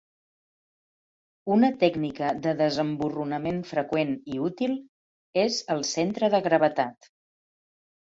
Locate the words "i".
4.35-4.43